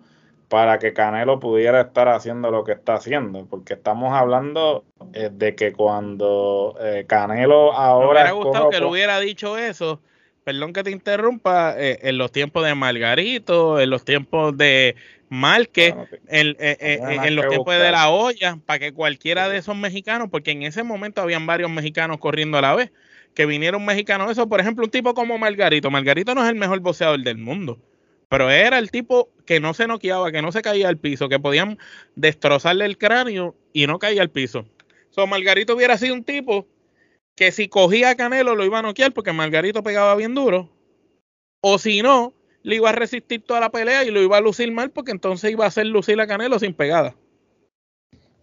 Para 0.53 0.77
que 0.77 0.93
Canelo 0.93 1.39
pudiera 1.39 1.81
estar 1.81 2.07
haciendo 2.09 2.51
lo 2.51 2.63
que 2.63 2.73
está 2.73 2.93
haciendo, 2.93 3.47
porque 3.49 3.73
estamos 3.73 4.13
hablando 4.13 4.85
eh, 5.13 5.31
de 5.33 5.55
que 5.55 5.73
cuando 5.73 6.77
eh, 6.79 7.05
Canelo 7.07 7.73
ahora... 7.73 8.25
Me 8.25 8.33
hubiera 8.33 8.49
gustado 8.49 8.69
que 8.69 8.79
le 8.79 8.85
hubiera 8.85 9.19
dicho 9.19 9.57
eso, 9.57 9.99
perdón 10.43 10.71
que 10.71 10.83
te 10.83 10.91
interrumpa, 10.91 11.73
eh, 11.75 11.97
en 12.03 12.19
los 12.19 12.31
tiempos 12.31 12.63
de 12.63 12.75
Margarito, 12.75 13.79
en 13.79 13.89
los 13.89 14.05
tiempos 14.05 14.55
de 14.55 14.95
Marque, 15.27 15.95
en, 16.27 16.55
en, 16.59 17.35
los 17.35 17.47
tiempos 17.47 17.73
de 17.73 17.89
La 17.89 18.11
olla, 18.11 18.59
para 18.63 18.77
que 18.77 18.93
cualquiera 18.93 19.49
de 19.49 19.57
esos 19.57 19.75
mexicanos, 19.75 20.27
porque 20.29 20.51
en 20.51 20.61
ese 20.61 20.83
momento 20.83 21.23
habían 21.23 21.47
varios 21.47 21.71
mexicanos 21.71 22.19
corriendo 22.19 22.59
a 22.59 22.61
la 22.61 22.75
vez, 22.75 22.91
que 23.33 23.47
vinieron 23.47 23.83
mexicanos, 23.83 24.29
eso, 24.29 24.47
por 24.47 24.61
ejemplo, 24.61 24.85
un 24.85 24.91
tipo 24.91 25.15
como 25.15 25.35
Margarito, 25.39 25.89
Margarito 25.89 26.35
no 26.35 26.43
es 26.43 26.49
el 26.51 26.57
mejor 26.57 26.79
boxeador 26.79 27.23
del 27.23 27.39
mundo 27.39 27.79
pero 28.33 28.49
era 28.49 28.79
el 28.79 28.89
tipo 28.89 29.29
que 29.45 29.59
no 29.59 29.75
se 29.75 29.85
noqueaba, 29.85 30.31
que 30.31 30.41
no 30.41 30.51
se 30.51 30.63
caía 30.63 30.89
al 30.89 30.97
piso, 30.97 31.29
que 31.29 31.39
podían 31.39 31.77
destrozarle 32.15 32.83
el 32.85 32.97
cráneo 32.97 33.55
y 33.73 33.85
no 33.85 33.99
caía 33.99 34.23
al 34.23 34.31
piso. 34.31 34.65
So, 35.11 35.27
Margarito 35.27 35.75
hubiera 35.75 35.99
sido 35.99 36.15
un 36.15 36.23
tipo 36.23 36.67
que 37.35 37.51
si 37.51 37.67
cogía 37.67 38.09
a 38.09 38.15
Canelo 38.15 38.55
lo 38.55 38.65
iba 38.65 38.79
a 38.79 38.81
noquear 38.81 39.13
porque 39.13 39.33
Margarito 39.33 39.83
pegaba 39.83 40.15
bien 40.15 40.33
duro. 40.33 40.71
O 41.61 41.77
si 41.77 42.01
no, 42.01 42.33
le 42.63 42.77
iba 42.77 42.89
a 42.89 42.93
resistir 42.93 43.43
toda 43.43 43.59
la 43.59 43.69
pelea 43.69 44.03
y 44.03 44.09
lo 44.09 44.19
iba 44.19 44.37
a 44.37 44.41
lucir 44.41 44.71
mal 44.71 44.89
porque 44.89 45.11
entonces 45.11 45.51
iba 45.51 45.65
a 45.65 45.67
hacer 45.67 45.85
lucir 45.85 46.19
a 46.19 46.25
Canelo 46.25 46.57
sin 46.57 46.73
pegada. 46.73 47.15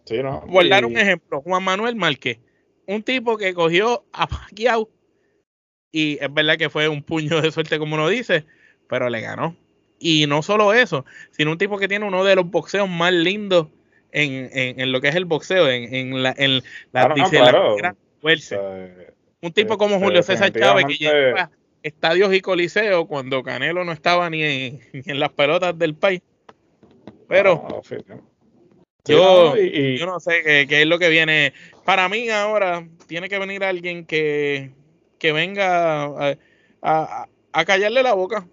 Sí, 0.04 0.22
no. 0.22 0.46
Por 0.46 0.68
dar 0.68 0.84
un 0.84 0.96
ejemplo, 0.96 1.40
Juan 1.40 1.64
Manuel 1.64 1.96
Márquez, 1.96 2.38
un 2.86 3.02
tipo 3.02 3.36
que 3.36 3.54
cogió 3.54 4.04
a 4.12 4.28
Pacquiao 4.28 4.88
y 5.90 6.16
es 6.20 6.32
verdad 6.32 6.58
que 6.58 6.70
fue 6.70 6.88
un 6.88 7.02
puño 7.02 7.42
de 7.42 7.50
suerte 7.50 7.80
como 7.80 7.96
uno 7.96 8.08
dice, 8.08 8.44
pero 8.88 9.10
le 9.10 9.20
ganó. 9.20 9.56
Y 10.02 10.26
no 10.26 10.42
solo 10.42 10.72
eso, 10.72 11.04
sino 11.30 11.52
un 11.52 11.58
tipo 11.58 11.78
que 11.78 11.86
tiene 11.86 12.06
uno 12.06 12.24
de 12.24 12.34
los 12.34 12.50
boxeos 12.50 12.88
más 12.88 13.12
lindos 13.12 13.68
en, 14.12 14.48
en, 14.80 14.92
lo 14.92 15.00
que 15.02 15.08
es 15.08 15.14
el 15.14 15.26
boxeo, 15.26 15.68
en, 15.68 15.94
en 15.94 16.22
la, 16.22 16.34
en 16.36 16.62
la, 16.92 17.94
Un 19.42 19.52
tipo 19.52 19.76
como 19.76 19.96
este, 19.96 20.06
Julio 20.06 20.22
César 20.22 20.52
Chávez 20.52 20.86
que 20.86 20.94
lleva 20.94 21.50
estadios 21.82 22.34
y 22.34 22.40
coliseos 22.40 23.06
cuando 23.06 23.42
Canelo 23.42 23.84
no 23.84 23.92
estaba 23.92 24.28
ni 24.30 24.42
en, 24.42 24.80
en 24.92 25.20
las 25.20 25.30
pelotas 25.30 25.78
del 25.78 25.94
país. 25.94 26.22
Pero 27.28 27.82
yo, 29.04 29.54
yo 29.56 30.06
no 30.06 30.18
sé 30.18 30.66
qué, 30.66 30.80
es 30.80 30.86
lo 30.86 30.98
que 30.98 31.10
viene. 31.10 31.52
Para 31.84 32.08
mí 32.08 32.30
ahora 32.30 32.88
tiene 33.06 33.28
que 33.28 33.38
venir 33.38 33.64
alguien 33.64 34.06
que, 34.06 34.72
que 35.18 35.32
venga 35.32 36.04
a, 36.04 36.36
a, 36.82 37.28
a 37.52 37.64
callarle 37.66 38.02
la 38.02 38.14
boca 38.14 38.46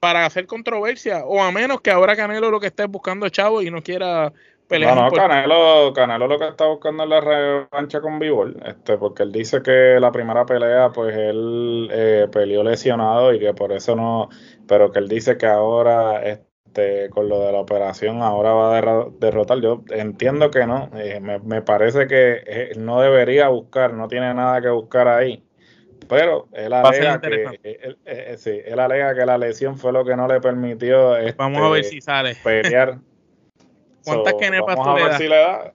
para 0.00 0.24
hacer 0.24 0.46
controversia, 0.46 1.24
o 1.26 1.42
a 1.42 1.52
menos 1.52 1.82
que 1.82 1.90
ahora 1.90 2.16
Canelo 2.16 2.50
lo 2.50 2.58
que 2.58 2.68
esté 2.68 2.86
buscando 2.86 3.28
chavo 3.28 3.60
y 3.60 3.70
no 3.70 3.82
quiera 3.82 4.32
pelear. 4.66 4.96
No, 4.96 5.04
no, 5.04 5.10
Canelo, 5.10 5.92
Canelo 5.92 6.26
lo 6.26 6.38
que 6.38 6.48
está 6.48 6.66
buscando 6.66 7.04
es 7.04 7.10
la 7.10 7.20
revancha 7.20 8.00
con 8.00 8.18
Vivol, 8.18 8.56
este, 8.64 8.96
porque 8.96 9.24
él 9.24 9.30
dice 9.30 9.62
que 9.62 9.98
la 10.00 10.10
primera 10.10 10.46
pelea, 10.46 10.90
pues 10.90 11.14
él 11.14 11.88
eh, 11.92 12.26
peleó 12.32 12.64
lesionado 12.64 13.34
y 13.34 13.38
que 13.38 13.52
por 13.52 13.72
eso 13.72 13.94
no, 13.94 14.30
pero 14.66 14.90
que 14.90 15.00
él 15.00 15.08
dice 15.08 15.36
que 15.36 15.46
ahora, 15.46 16.22
este, 16.22 17.10
con 17.10 17.28
lo 17.28 17.40
de 17.40 17.52
la 17.52 17.60
operación, 17.60 18.22
ahora 18.22 18.52
va 18.52 18.78
a 18.78 19.10
derrotar. 19.20 19.60
Yo 19.60 19.82
entiendo 19.90 20.50
que 20.50 20.66
no, 20.66 20.88
eh, 20.94 21.20
me, 21.20 21.40
me, 21.40 21.60
parece 21.60 22.06
que 22.06 22.42
eh, 22.46 22.72
no 22.78 23.02
debería 23.02 23.48
buscar, 23.48 23.92
no 23.92 24.08
tiene 24.08 24.32
nada 24.32 24.62
que 24.62 24.70
buscar 24.70 25.08
ahí 25.08 25.44
pero 26.10 26.48
él 26.52 26.72
alega, 26.72 27.20
que, 27.20 27.60
él, 27.62 27.98
eh, 28.04 28.34
sí, 28.36 28.60
él 28.64 28.80
alega 28.80 29.14
que 29.14 29.24
la 29.24 29.38
lesión 29.38 29.78
fue 29.78 29.92
lo 29.92 30.04
que 30.04 30.16
no 30.16 30.26
le 30.26 30.40
permitió 30.40 31.16
este, 31.16 31.34
vamos 31.38 31.62
a 31.62 31.68
ver 31.70 31.84
si 31.84 32.00
sale 32.00 32.34
pelear. 32.34 32.98
¿Cuántas 34.04 34.34
kenepas 34.34 34.76
tú 34.82 34.94
le, 34.96 35.04
das 35.04 35.18
si 35.18 35.28
le 35.28 35.36
da 35.36 35.72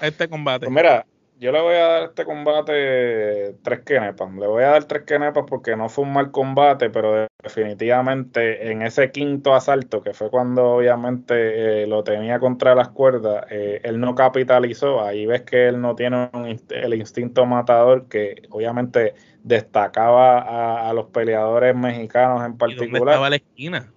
a 0.00 0.06
este 0.06 0.28
combate? 0.28 0.66
Pues 0.66 0.74
mira, 0.74 1.06
yo 1.38 1.52
le 1.52 1.60
voy 1.60 1.74
a 1.74 1.86
dar 1.86 2.02
este 2.04 2.24
combate 2.24 3.54
tres 3.62 3.80
kenepas. 3.80 4.32
Le 4.34 4.46
voy 4.46 4.64
a 4.64 4.68
dar 4.68 4.84
tres 4.84 5.02
kenepas 5.02 5.44
porque 5.48 5.76
no 5.76 5.88
fue 5.88 6.04
un 6.04 6.12
mal 6.12 6.30
combate, 6.30 6.90
pero 6.90 7.26
definitivamente 7.42 8.70
en 8.70 8.82
ese 8.82 9.10
quinto 9.10 9.54
asalto, 9.54 10.02
que 10.02 10.14
fue 10.14 10.30
cuando 10.30 10.76
obviamente 10.76 11.82
eh, 11.82 11.86
lo 11.86 12.04
tenía 12.04 12.38
contra 12.38 12.74
las 12.74 12.88
cuerdas, 12.88 13.46
eh, 13.50 13.80
él 13.82 13.98
no 13.98 14.14
capitalizó. 14.14 15.04
Ahí 15.04 15.26
ves 15.26 15.42
que 15.42 15.68
él 15.68 15.80
no 15.80 15.96
tiene 15.96 16.30
el 16.70 16.94
instinto 16.94 17.44
matador 17.44 18.08
que 18.08 18.42
obviamente 18.50 19.14
destacaba 19.42 20.88
a, 20.88 20.92
los 20.92 21.06
peleadores 21.06 21.74
mexicanos 21.74 22.44
en 22.44 22.56
particular. 22.56 22.88
¿Y 22.88 22.92
dónde 22.92 23.10
estaba 23.10 23.30
la 23.30 23.36
esquina? 23.36 23.92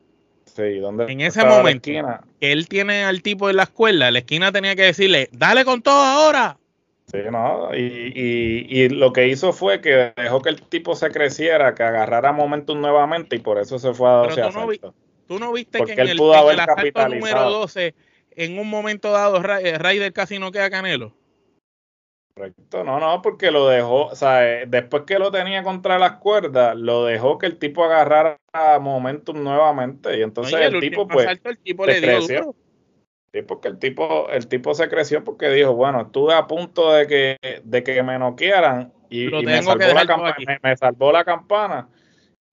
Sí, 0.46 0.80
¿dónde 0.80 1.12
en 1.12 1.22
ese 1.22 1.46
momento 1.46 1.92
que 2.40 2.52
él 2.52 2.68
tiene 2.68 3.04
al 3.04 3.22
tipo 3.22 3.50
en 3.50 3.58
la 3.58 3.64
escuela, 3.64 4.10
la 4.10 4.20
esquina 4.20 4.52
tenía 4.52 4.76
que 4.76 4.84
decirle, 4.84 5.30
dale 5.34 5.66
con 5.66 5.82
todo 5.82 6.02
ahora. 6.02 6.58
Sí, 7.08 7.20
no, 7.32 7.70
y, 7.76 8.14
y, 8.66 8.90
lo 8.90 9.14
que 9.14 9.28
hizo 9.28 9.54
fue 9.54 9.80
que 9.80 10.12
dejó 10.18 10.42
que 10.42 10.50
el 10.50 10.62
tipo 10.64 10.96
se 10.96 11.12
creciera, 11.12 11.76
que 11.76 11.84
agarrara 11.84 12.32
momentum 12.32 12.82
nuevamente 12.82 13.36
y 13.36 13.40
por 13.40 13.60
eso 13.60 13.78
se 13.78 13.94
fue 13.94 14.10
a 14.10 14.14
12 14.14 14.42
tú, 14.42 14.50
no 14.52 14.94
tú 15.28 15.40
no 15.40 15.54
viste 15.54 15.84
que 15.84 15.94
en 15.94 16.00
el, 16.00 16.20
en 16.20 16.60
asalto 16.60 17.08
número 17.10 17.50
12, 17.52 17.94
en 18.32 18.58
un 18.58 18.68
momento 18.68 19.12
dado, 19.12 19.38
eh, 19.60 19.78
Ryder 19.78 20.14
casi 20.14 20.40
no 20.40 20.52
queda 20.52 20.72
Canelo. 20.72 21.14
Correcto, 22.36 22.84
no, 22.84 23.00
no, 23.00 23.22
porque 23.22 23.52
lo 23.52 23.68
dejó, 23.68 24.08
o 24.08 24.16
sea, 24.16 24.62
eh, 24.62 24.66
después 24.68 25.04
que 25.04 25.20
lo 25.20 25.32
tenía 25.32 25.64
contra 25.64 26.00
las 26.00 26.14
cuerdas, 26.14 26.76
lo 26.76 27.06
dejó 27.06 27.38
que 27.38 27.46
el 27.46 27.60
tipo 27.60 27.84
agarrara 27.84 28.40
momentum 28.82 29.44
nuevamente 29.44 30.18
y 30.18 30.24
entonces 30.24 30.60
el, 30.60 30.80
tipo 30.80 31.08
pues 31.08 31.28
el 31.28 31.58
tipo 31.60 31.86
le 31.86 32.02
creció. 32.02 32.56
Sí, 33.36 33.42
porque 33.42 33.68
el 33.68 33.78
tipo, 33.80 34.30
el 34.30 34.48
tipo 34.48 34.74
se 34.74 34.88
creció 34.88 35.22
porque 35.26 35.50
dijo, 35.50 35.74
bueno, 35.74 36.04
estuve 36.04 36.34
a 36.34 36.48
punto 36.48 36.94
de 36.94 37.06
que, 37.06 37.38
de 37.66 37.84
que 37.84 38.02
me 38.02 38.18
noquearan 38.18 38.94
y, 39.10 39.28
me, 39.28 39.62
salvó 39.62 39.94
la 39.94 40.06
campana, 40.06 40.36
me, 40.64 40.78
salvó 40.78 41.12
la 41.12 41.26
campana. 41.26 41.90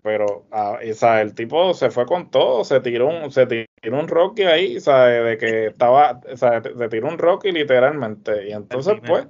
Pero 0.03 0.45
ah, 0.51 0.81
o 0.83 0.95
sea, 0.95 1.21
el 1.21 1.37
tipo 1.37 1.73
se 1.73 1.91
fue 1.91 2.05
con 2.05 2.33
todo, 2.33 2.65
se 2.65 2.81
tiró 2.81 3.07
un, 3.07 3.31
se 3.31 3.47
tiró 3.47 4.01
un 4.01 4.09
Rocky 4.09 4.43
ahí, 4.43 4.81
¿sabes? 4.81 5.25
De 5.25 5.39
que 5.39 5.67
estaba, 5.67 6.21
o 6.29 6.37
sea, 6.37 6.61
se 6.61 6.89
tiró 6.89 7.07
un 7.07 7.19
Rocky 7.19 7.53
literalmente. 7.53 8.49
Y 8.49 8.53
entonces, 8.53 8.97
pues, 9.07 9.29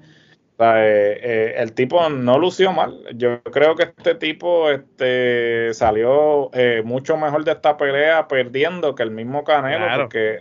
eh, 0.63 1.19
eh, 1.23 1.55
el 1.57 1.73
tipo 1.73 2.09
no 2.09 2.39
lució 2.39 2.73
mal. 2.73 3.03
Yo 3.15 3.43
creo 3.43 3.75
que 3.75 3.85
este 3.85 4.15
tipo 4.15 4.71
este, 4.71 5.73
salió 5.75 6.51
eh, 6.53 6.83
mucho 6.85 7.17
mejor 7.17 7.45
de 7.45 7.53
esta 7.53 7.77
pelea 7.77 8.29
perdiendo 8.29 8.95
que 8.95 9.03
el 9.03 9.11
mismo 9.11 9.45
Canelo. 9.45 9.87
Porque, 9.97 10.41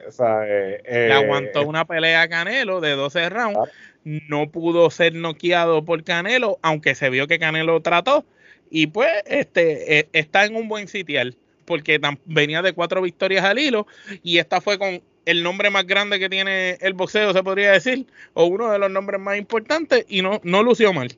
Le 0.90 1.14
aguantó 1.14 1.66
una 1.68 1.86
pelea 1.86 2.24
a 2.24 2.30
Canelo 2.30 2.82
de 2.82 2.96
12 2.96 3.30
rounds. 3.30 3.70
No 4.04 4.50
pudo 4.50 4.90
ser 4.90 5.14
noqueado 5.14 5.86
por 5.86 6.04
Canelo, 6.04 6.58
aunque 6.62 6.96
se 6.96 7.10
vio 7.10 7.28
que 7.28 7.40
Canelo 7.40 7.82
trató. 7.82 8.26
Y 8.70 8.88
pues 8.88 9.12
este, 9.26 10.08
está 10.18 10.46
en 10.46 10.56
un 10.56 10.68
buen 10.68 10.88
sitial 10.88 11.36
porque 11.66 12.02
venía 12.26 12.62
de 12.62 12.74
cuatro 12.74 13.02
victorias 13.02 13.46
al 13.46 13.60
hilo 13.60 13.88
y 14.24 14.40
esta 14.40 14.60
fue 14.60 14.78
con 14.78 15.02
el 15.26 15.44
nombre 15.44 15.70
más 15.70 15.86
grande 15.86 16.20
que 16.20 16.30
tiene 16.30 16.78
el 16.82 16.94
boxeo, 16.94 17.34
se 17.34 17.44
podría 17.44 17.72
decir, 17.72 18.08
o 18.34 18.46
uno 18.46 18.72
de 18.72 18.80
los 18.80 18.90
nombres 18.90 19.20
más 19.20 19.38
importantes, 19.38 20.06
y 20.08 20.22
no, 20.22 20.40
no 20.44 20.64
lució 20.64 20.94
mal. 20.94 21.10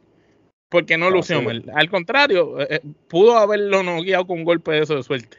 Porque 0.69 0.98
no, 0.98 1.10
lució 1.10 1.41
mal. 1.41 1.63
Al 1.75 1.89
contrario, 1.89 2.60
eh, 2.60 2.67
eh, 2.69 2.79
pudo 3.07 3.38
haberlo 3.38 3.83
no 3.83 4.01
guiado 4.01 4.25
con 4.25 4.39
un 4.39 4.43
golpe 4.43 4.72
de 4.72 4.79
eso 4.79 4.95
de 4.95 5.03
suerte. 5.03 5.38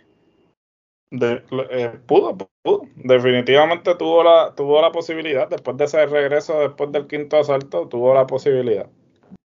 Eh, 1.11 1.93
pudo, 2.07 2.37
pudo, 2.63 2.89
definitivamente 2.97 3.95
tuvo 3.97 4.23
la, 4.23 4.55
tuvo 4.57 4.81
la 4.81 4.93
posibilidad, 4.93 5.49
después 5.49 5.77
de 5.77 5.85
ese 5.85 6.07
regreso, 6.07 6.61
después 6.61 6.91
del 6.93 7.07
quinto 7.07 7.37
asalto, 7.37 7.89
tuvo 7.89 8.15
la 8.15 8.27
posibilidad. 8.27 8.89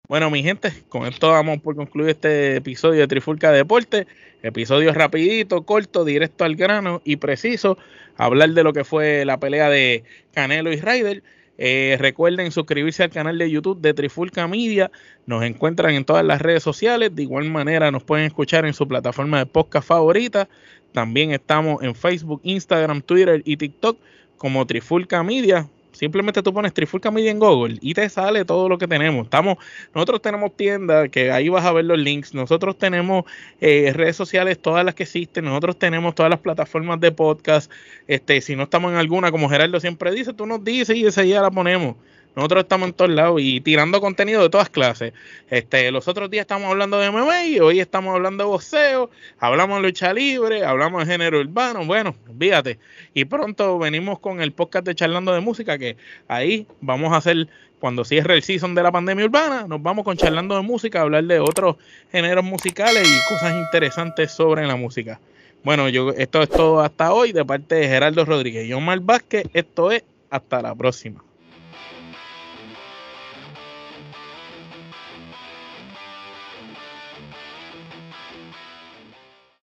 Bueno, 0.07 0.29
mi 0.29 0.43
gente, 0.43 0.71
con 0.87 1.07
esto 1.07 1.31
vamos 1.31 1.61
por 1.61 1.75
concluir 1.75 2.11
este 2.11 2.57
episodio 2.57 3.01
de 3.01 3.07
Trifulca 3.07 3.51
Deporte. 3.51 4.05
Episodio 4.43 4.93
rapidito, 4.93 5.63
corto, 5.63 6.05
directo 6.05 6.43
al 6.43 6.55
grano 6.55 7.01
y 7.03 7.15
preciso. 7.15 7.79
Hablar 8.15 8.51
de 8.51 8.63
lo 8.63 8.71
que 8.71 8.83
fue 8.83 9.25
la 9.25 9.39
pelea 9.39 9.67
de 9.67 10.03
Canelo 10.31 10.71
y 10.71 10.79
Ryder. 10.79 11.23
Eh, 11.57 11.97
recuerden 11.99 12.51
suscribirse 12.51 13.01
al 13.01 13.09
canal 13.09 13.39
de 13.39 13.49
YouTube 13.49 13.81
de 13.81 13.95
Trifulca 13.95 14.47
Media. 14.47 14.91
Nos 15.25 15.43
encuentran 15.43 15.95
en 15.95 16.05
todas 16.05 16.23
las 16.23 16.39
redes 16.39 16.61
sociales. 16.61 17.15
De 17.15 17.23
igual 17.23 17.49
manera 17.49 17.89
nos 17.89 18.03
pueden 18.03 18.27
escuchar 18.27 18.65
en 18.65 18.75
su 18.75 18.87
plataforma 18.87 19.39
de 19.39 19.47
podcast 19.47 19.87
favorita. 19.87 20.47
También 20.91 21.31
estamos 21.31 21.81
en 21.81 21.95
Facebook, 21.95 22.41
Instagram, 22.43 23.01
Twitter 23.01 23.41
y 23.43 23.57
TikTok 23.57 23.97
como 24.37 24.67
Trifulca 24.67 25.23
Media. 25.23 25.67
Simplemente 25.95 26.43
tú 26.43 26.53
pones 26.53 26.73
Trifulca 26.73 27.11
Media 27.11 27.31
en 27.31 27.39
Google 27.39 27.77
y 27.81 27.93
te 27.93 28.07
sale 28.09 28.45
todo 28.45 28.69
lo 28.69 28.77
que 28.77 28.87
tenemos. 28.87 29.25
Estamos, 29.25 29.57
nosotros 29.93 30.21
tenemos 30.21 30.55
tiendas 30.55 31.09
que 31.09 31.31
ahí 31.31 31.49
vas 31.49 31.65
a 31.65 31.71
ver 31.71 31.85
los 31.85 31.97
links. 31.97 32.33
Nosotros 32.33 32.77
tenemos 32.77 33.25
eh, 33.61 33.91
redes 33.93 34.15
sociales, 34.15 34.59
todas 34.59 34.85
las 34.85 34.95
que 34.95 35.03
existen. 35.03 35.45
Nosotros 35.45 35.77
tenemos 35.77 36.15
todas 36.15 36.29
las 36.29 36.39
plataformas 36.39 36.99
de 36.99 37.11
podcast. 37.11 37.71
Este, 38.07 38.41
si 38.41 38.55
no 38.55 38.63
estamos 38.63 38.91
en 38.91 38.97
alguna, 38.97 39.31
como 39.31 39.49
Gerardo 39.49 39.79
siempre 39.79 40.11
dice, 40.11 40.33
tú 40.33 40.45
nos 40.45 40.63
dices 40.63 40.95
y 40.95 41.05
esa 41.05 41.23
ya 41.23 41.41
la 41.41 41.51
ponemos. 41.51 41.95
Nosotros 42.35 42.63
estamos 42.63 42.89
en 42.89 42.93
todos 42.93 43.11
lados 43.11 43.39
y 43.41 43.61
tirando 43.61 44.01
contenido 44.01 44.43
de 44.43 44.49
todas 44.49 44.69
clases. 44.69 45.13
Este, 45.49 45.91
los 45.91 46.07
otros 46.07 46.29
días 46.29 46.41
estamos 46.41 46.69
hablando 46.69 46.99
de 46.99 47.09
MMA, 47.09 47.63
hoy 47.63 47.79
estamos 47.79 48.13
hablando 48.13 48.43
de 48.43 48.49
boxeo, 48.49 49.09
hablamos 49.39 49.81
de 49.81 49.87
lucha 49.87 50.13
libre, 50.13 50.65
hablamos 50.65 51.05
de 51.05 51.13
género 51.13 51.39
urbano, 51.39 51.85
bueno, 51.85 52.15
fíjate. 52.37 52.77
Y 53.13 53.25
pronto 53.25 53.79
venimos 53.79 54.19
con 54.19 54.41
el 54.41 54.51
podcast 54.51 54.85
de 54.85 54.95
Charlando 54.95 55.33
de 55.33 55.39
Música, 55.39 55.77
que 55.77 55.95
ahí 56.27 56.67
vamos 56.81 57.13
a 57.13 57.17
hacer, 57.17 57.47
cuando 57.79 58.03
cierre 58.03 58.35
el 58.35 58.43
season 58.43 58.75
de 58.75 58.83
la 58.83 58.91
pandemia 58.91 59.25
urbana, 59.25 59.65
nos 59.67 59.81
vamos 59.81 60.03
con 60.03 60.17
Charlando 60.17 60.55
de 60.55 60.61
Música 60.61 61.01
hablar 61.01 61.23
de 61.23 61.39
otros 61.39 61.77
géneros 62.11 62.43
musicales 62.43 63.07
y 63.07 63.33
cosas 63.33 63.55
interesantes 63.55 64.31
sobre 64.31 64.67
la 64.67 64.75
música. 64.75 65.19
Bueno, 65.63 65.89
yo 65.89 66.11
esto 66.11 66.43
es 66.43 66.49
todo 66.49 66.81
hasta 66.81 67.11
hoy 67.11 67.31
de 67.31 67.43
parte 67.43 67.75
de 67.75 67.87
Gerardo 67.87 68.23
Rodríguez 68.23 68.67
y 68.67 68.73
Omar 68.73 68.99
Vázquez. 68.99 69.47
Esto 69.51 69.91
es 69.91 70.03
hasta 70.29 70.61
la 70.61 70.75
próxima. 70.75 71.23